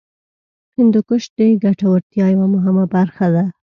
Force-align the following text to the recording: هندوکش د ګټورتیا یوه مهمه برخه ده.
هندوکش 0.77 1.23
د 1.37 1.39
ګټورتیا 1.63 2.25
یوه 2.35 2.47
مهمه 2.55 2.85
برخه 2.95 3.27
ده. 3.35 3.43